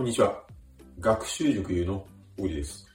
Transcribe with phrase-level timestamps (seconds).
[0.00, 0.34] こんにちは。
[0.98, 2.06] 学習塾優の
[2.38, 2.86] 小栗です。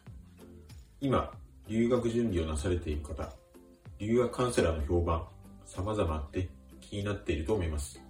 [0.99, 1.31] 今、
[1.67, 3.31] 留学準備をなされている方、
[3.99, 5.23] 留学カウンセラーの評判、
[5.67, 6.49] 様々あって
[6.81, 8.01] 気になっていると思います。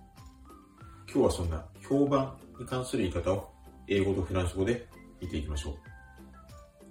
[1.14, 3.52] 今日はそんな評判に関する言い方を
[3.90, 4.88] 英語とフランス語で
[5.20, 5.76] 見ていきましょう。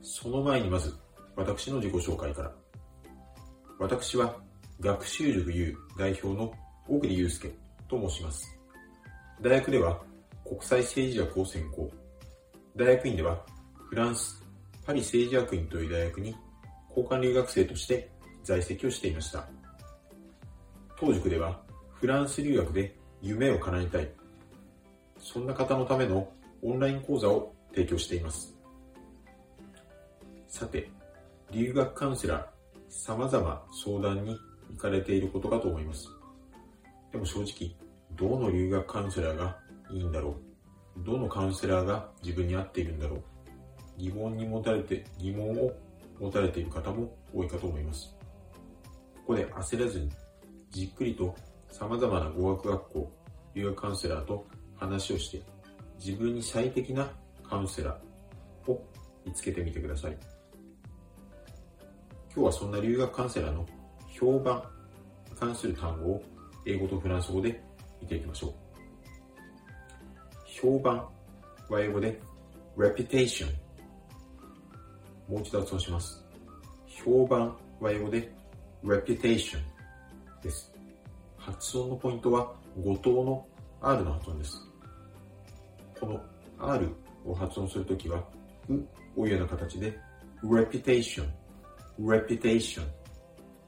[0.03, 0.95] その前にまず、
[1.37, 2.53] 私の自己紹介から。
[3.79, 4.37] 私は、
[4.79, 6.53] 学習塾 U 代表の
[6.87, 7.51] 小栗祐介
[7.89, 8.47] と申します。
[9.41, 10.03] 大学では
[10.45, 11.91] 国際政治学を専攻。
[12.77, 13.45] 大学院では
[13.89, 14.43] フランス
[14.85, 16.37] パリ政治学院という大学に
[16.91, 18.11] 交換留学生として
[18.43, 19.49] 在籍をしていました。
[20.99, 21.61] 当塾では
[21.93, 24.11] フランス留学で夢を叶えたい。
[25.19, 26.31] そんな方のための
[26.63, 28.55] オンライン講座を提供しています。
[30.49, 30.91] さて、
[31.51, 32.47] 留学カウンセラー、
[32.89, 34.39] 様々相談に
[34.71, 36.09] 行かれていることかと思います。
[37.11, 37.75] でも正直、
[38.13, 39.59] どの留学カウンセラーが
[39.91, 40.37] いいんだろ
[40.97, 43.23] うどのカウンセラーが自分に合っているんだろう
[43.97, 45.73] 疑問に持たれて、疑問を
[46.19, 48.15] 持たれている方も多いかと思います。
[49.17, 50.11] ここで焦らずに、
[50.71, 51.35] じっくりと
[51.71, 53.13] 様々な語学学校、
[53.55, 54.47] 留学カウンセラーと
[54.77, 55.43] 話をして、
[56.05, 57.11] 自分に最適な
[57.49, 58.85] カウンセラーを
[59.25, 60.19] 見つけてみてください。
[62.35, 63.65] 今日はそんな留学カウンセラーの
[64.09, 64.63] 評判
[65.31, 66.23] に関する単語を
[66.67, 67.63] 英語とフランス語で
[68.01, 68.64] 見ていきましょう。
[70.55, 71.05] 評判
[71.69, 72.21] は英語で
[72.77, 73.47] reputation
[75.29, 76.25] もう一度発音します。
[76.87, 78.33] 評判は英語で
[78.85, 79.59] reputation
[80.43, 80.73] です。
[81.37, 82.53] 発音のポイントは
[82.83, 83.47] 語頭の
[83.81, 84.61] R の発音です。
[85.99, 86.21] この
[86.59, 86.89] R
[87.25, 88.23] を発音するときは、
[88.69, 88.75] う
[89.17, 89.99] をいうような形で
[90.45, 91.27] reputation,
[92.01, 92.83] reputation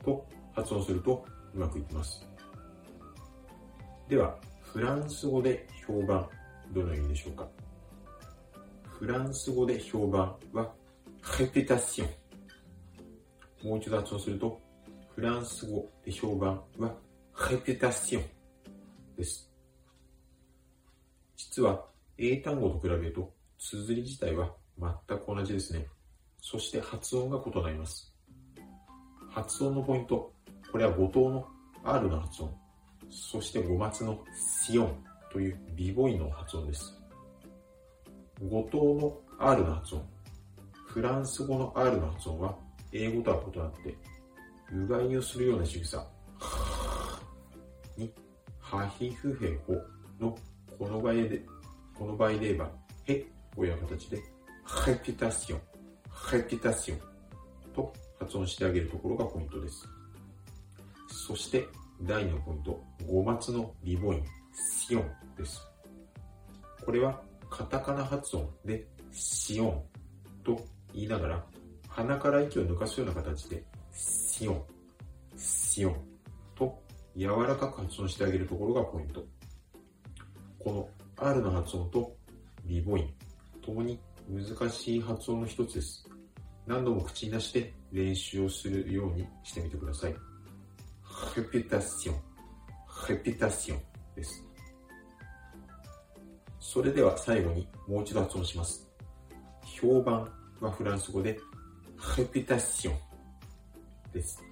[0.04, 2.24] と発音するとうまくいきます。
[4.08, 6.28] では、フランス語で評判
[6.72, 7.48] どの意味でしょうか？
[8.84, 10.72] フランス語で評判は、
[11.38, 12.06] レペタショ
[13.64, 13.68] ン。
[13.68, 14.60] もう一度発音すると、
[15.14, 16.94] フランス語で評判は、
[17.50, 18.24] レペタション
[19.16, 19.50] です。
[21.36, 21.84] 実は、
[22.18, 25.86] 英単語と比べると、綴り自体は全く同じですね。
[26.40, 28.14] そして発音が異なります。
[29.30, 30.32] 発音のポイント、
[30.70, 31.46] これは語頭の
[31.84, 32.54] R の発音、
[33.10, 34.24] そして語末の
[34.64, 35.04] シオン
[35.36, 36.98] というビボイの発音です。
[38.48, 40.02] 語頭の R の発音、
[40.86, 42.56] フランス語の R の発音は
[42.90, 43.94] 英語とは異なって、
[44.72, 46.06] うがいをするような仕草。
[47.98, 48.10] に、
[48.58, 49.74] ハヒフヘホ
[50.18, 50.38] の
[50.78, 51.42] この場合で、
[51.98, 52.70] この場合で言えば、
[53.04, 54.22] ヘという形で、
[54.86, 55.60] ヘピタシオン、
[56.30, 56.98] ヘピタシオン。
[57.74, 59.86] と発音してあげるところがポイントです。
[61.10, 61.66] そして、
[62.00, 64.24] 第2のポイント、語末のビボイン、
[64.56, 65.60] シオンです。
[66.84, 69.82] これはカタカナ発音でシオン
[70.44, 70.60] と
[70.94, 71.44] 言いながら
[71.88, 73.62] 鼻から息を抜かすような形で
[73.92, 74.62] シオン、
[75.36, 75.96] シオン
[76.54, 76.82] と
[77.16, 79.24] 柔らかく発音してあげるところがポイント。
[80.58, 80.88] この
[81.24, 82.16] R の発音と
[82.64, 83.14] ビボイン
[83.62, 86.08] ともに難しい発音の一つです。
[86.66, 90.14] 何度も口に出して練習をするようにしてみてください。
[91.36, 92.16] レピタシオン、
[93.08, 94.42] レピタシオンです。
[96.58, 98.88] それでは最後にもう一度発音します。
[99.62, 100.28] 評判
[100.60, 101.38] はフランス語で、
[102.18, 102.94] レピタシオン
[104.12, 104.42] です。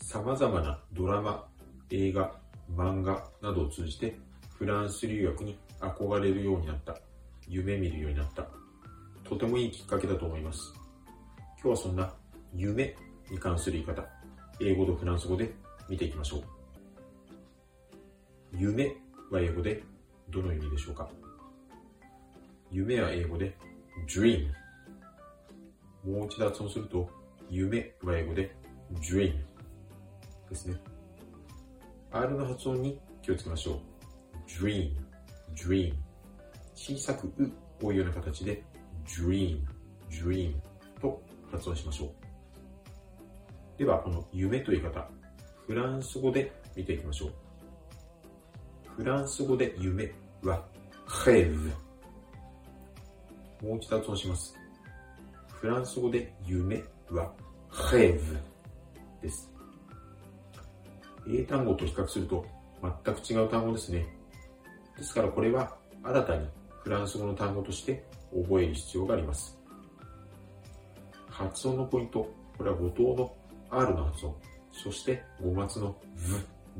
[0.00, 1.48] 様々なドラマ、
[1.90, 2.32] 映画、
[2.76, 4.18] 漫画などを通じて
[4.58, 6.98] フランス留学に憧れるようになった。
[7.48, 8.46] 夢見るようになった。
[9.24, 10.72] とてもいいきっかけだと思います。
[11.62, 12.12] 今日はそんな
[12.54, 12.96] 夢
[13.30, 14.04] に関する言い方、
[14.60, 15.52] 英語とフランス語で
[15.88, 16.61] 見ていきましょう。
[18.54, 18.94] 夢
[19.30, 19.82] は英語で
[20.28, 21.08] どの意味でしょうか？
[22.70, 23.56] 夢は英語で
[24.06, 24.48] dream。
[26.04, 27.08] もう一度発音すると、
[27.48, 28.54] 夢は英語で
[28.94, 29.34] dream
[30.50, 30.76] ですね。
[32.10, 33.78] R の発音に気をつけましょう。
[34.46, 34.96] dream,
[35.54, 35.94] dream。
[36.74, 37.50] 小さくう
[37.86, 38.62] をいうような形で
[39.06, 39.60] dream,
[40.10, 40.54] dream
[41.00, 42.10] と発音しましょう。
[43.78, 45.08] では、この夢という方、
[45.66, 47.32] フランス語で見ていきましょう。
[48.96, 50.12] フランス語で夢
[50.42, 50.62] は、
[51.24, 51.58] ヘー
[53.60, 53.66] ブ。
[53.66, 54.54] もう一度発音します。
[55.48, 57.32] フランス語で夢は、
[57.90, 58.38] ヘーブ
[59.22, 59.50] です。
[61.26, 62.44] 英単語と比較すると
[63.04, 64.06] 全く違う単語ですね。
[64.98, 66.46] ですからこれは新たに
[66.82, 69.56] フランス語の単語として覚える必要があります。
[71.30, 73.34] 発音のポイント、これは語頭の
[73.70, 74.36] R の発音、
[74.70, 75.96] そして語末の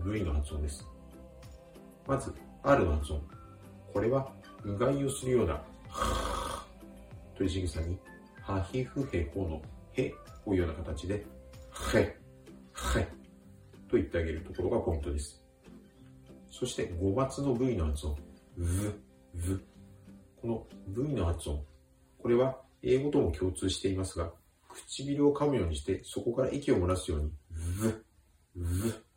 [0.04, 0.86] V、V の発音です。
[2.06, 2.32] まず、
[2.62, 3.22] R の発音。
[3.92, 4.32] これは
[4.64, 5.62] うがいをするような、
[7.36, 7.98] という仕草に、
[8.40, 9.62] はひふへほの
[9.92, 10.14] へ
[10.46, 11.24] をいうような形で、
[11.94, 12.16] へ、へ、
[13.88, 15.42] と言ってあげるところがポイントです。
[16.50, 18.16] そして、語末の V の発音、
[18.56, 18.66] v、
[19.34, 19.60] v。
[20.40, 21.64] この V の発音、
[22.18, 24.32] これは英語とも共通していますが、
[24.68, 27.94] 唇を噛むようにして、そこから息を漏らすように、v、
[28.56, 29.11] v と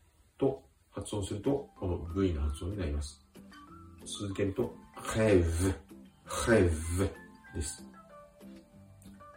[0.95, 3.21] 発音すると、この V の発音になります。
[4.19, 5.75] 続けると、have,
[6.25, 7.11] have
[7.53, 7.85] です。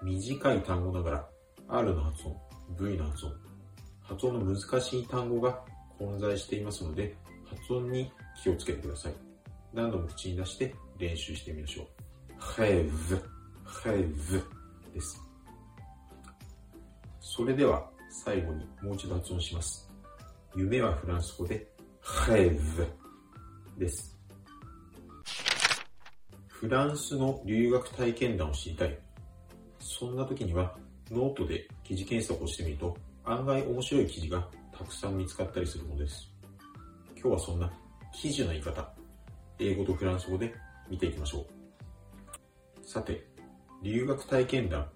[0.00, 1.28] 短い単語ながら、
[1.69, 2.37] R の発音、
[2.78, 3.32] V の発音、
[4.02, 5.60] 発音の難しい単語が
[5.99, 9.14] 混在していますので、発音に気をつけてください。
[9.75, 12.40] 何度も口に出して練習してみましょう。
[12.40, 13.20] have,
[13.64, 14.43] have
[14.94, 15.20] です。
[17.20, 19.88] それでは最後にもう一度発音します。
[20.56, 21.66] 夢はフランス語で
[22.02, 22.86] have
[23.76, 24.18] です。
[26.48, 28.98] フランスの留学体験談を知りたい。
[29.78, 30.76] そんな時には
[31.10, 36.30] ノートで記事検索をしてみると案外面白い記事がたくさん見つかったりするのです。
[37.14, 37.70] 今日はそんな
[38.12, 38.90] 記事の言い方、
[39.58, 40.54] 英語とフランス語で
[40.88, 41.46] 見ていきましょ
[42.82, 42.86] う。
[42.88, 43.22] さて、
[43.82, 44.88] 留学体験談。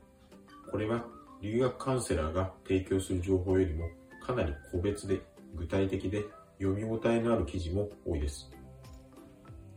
[0.70, 1.04] これは
[1.42, 3.86] 留学カウンセラーが提供する情報よりも
[4.24, 5.20] かなり個別で
[5.54, 6.24] 具体的で
[6.58, 8.50] 読み応えのある記事も多いです。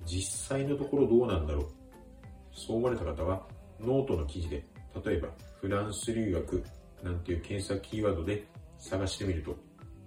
[0.05, 1.67] 実際のところどうなんだろう
[2.53, 3.47] そう思われた方は
[3.79, 4.63] ノートの記事で
[5.03, 5.29] 例えば
[5.59, 6.63] フランス留学
[7.03, 8.45] なんていう検索キーワードで
[8.77, 9.57] 探してみると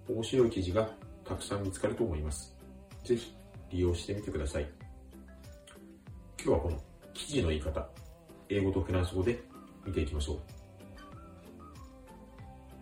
[0.07, 0.89] 面白い記事が
[1.25, 2.55] たくさん見つかると思います。
[3.03, 3.35] ぜひ
[3.69, 4.67] 利用してみてください。
[6.43, 6.81] 今日はこの
[7.13, 7.87] 記事の言い方、
[8.47, 9.43] 英語とフランス語で
[9.85, 10.39] 見ていきましょう。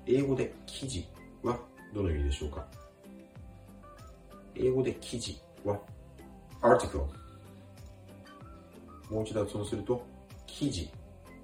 [0.05, 1.05] 英語で記事
[1.43, 1.59] は
[1.93, 2.65] どの意味でしょうか？
[4.55, 5.79] 英語で記事は
[6.61, 7.05] ？article
[9.09, 10.05] もう一度発音すると
[10.45, 10.89] 記事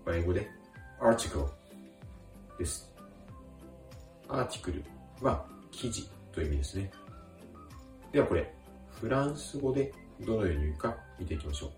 [0.06, 0.50] は英語で
[1.00, 1.48] article
[2.58, 2.92] です。
[4.28, 4.84] アーティクル
[5.22, 6.92] は記事という意味ですね。
[8.12, 8.54] ではこれ、
[8.92, 11.72] フランス語でどのように言うか見ていきましょう。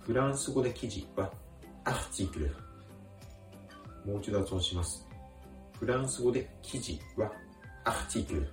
[0.00, 1.30] フランス語で記事は
[1.84, 2.54] アーティクル。
[4.04, 5.06] もう一度発音します。
[5.80, 7.32] フランス語で記事は
[7.84, 8.46] アーティクル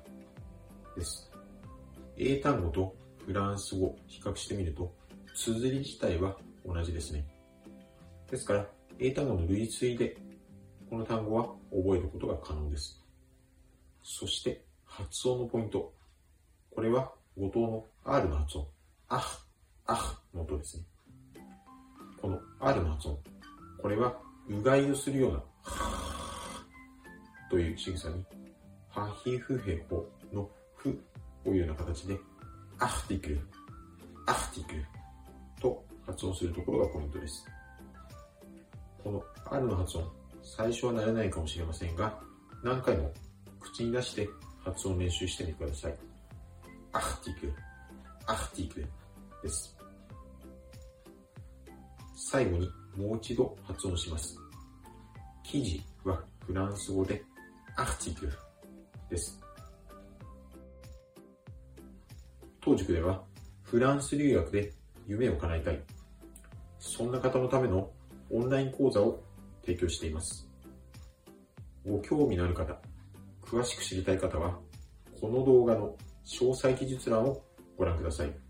[0.96, 1.30] です。
[2.16, 2.96] 英単語と
[3.26, 4.96] フランス語比較してみると、
[5.36, 7.26] 綴り自体は同じですね。
[8.32, 8.66] ですから、
[8.98, 10.16] 英単語の類推で、
[10.90, 13.06] この単語は覚えることが可能です。
[14.02, 15.94] そして、発音のポイント。
[16.74, 18.68] これは、語頭の R の発音。
[19.10, 19.40] あ、
[19.86, 20.84] あの音ですね。
[22.22, 23.20] この R の発音。
[23.82, 25.44] これは、うがいをするような、
[27.50, 28.26] という仕草に、
[28.90, 31.00] ハヒフヘホのフ
[31.44, 32.18] というような形で、
[32.80, 33.40] アフティクル、
[34.26, 34.86] アフティクル
[35.62, 37.46] と発音するところがポイントです。
[39.04, 40.12] この R の発音、
[40.44, 42.20] 最初は慣れないかもしれませんが、
[42.64, 43.12] 何回も
[43.60, 44.28] 口に出して
[44.64, 45.96] 発音練習してみてください。
[46.94, 47.54] アフティクル、
[48.26, 48.88] アフティクル
[49.44, 49.78] です。
[52.16, 54.36] 最後にもう一度発音します。
[55.44, 57.24] 記事はフランス語で
[57.80, 58.34] アフティクル
[59.08, 59.40] です。
[62.60, 63.24] 当塾では
[63.62, 64.74] フランス留学で
[65.06, 65.84] 夢を叶えたい。
[66.80, 67.92] そんな方のための
[68.32, 69.24] オンライン講座を
[69.64, 70.50] 提供しています。
[71.86, 72.82] ご興味のある方、
[73.44, 74.58] 詳しく知りたい方は、
[75.22, 77.44] この動画の詳細記述欄を
[77.78, 78.47] ご覧ください。